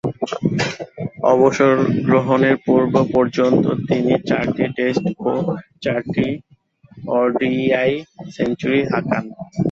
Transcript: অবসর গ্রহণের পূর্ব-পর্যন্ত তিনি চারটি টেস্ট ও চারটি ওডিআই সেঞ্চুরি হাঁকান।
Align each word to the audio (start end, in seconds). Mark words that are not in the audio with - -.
অবসর 1.31 1.73
গ্রহণের 2.07 2.55
পূর্ব-পর্যন্ত 2.65 3.63
তিনি 3.87 4.13
চারটি 4.29 4.65
টেস্ট 4.77 5.05
ও 5.23 5.31
চারটি 5.83 6.27
ওডিআই 7.13 7.91
সেঞ্চুরি 8.33 8.79
হাঁকান। 8.91 9.23